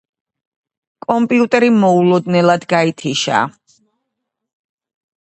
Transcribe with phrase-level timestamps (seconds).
[1.07, 3.47] კომპიუტერი მოულოდნელად გაითიშა.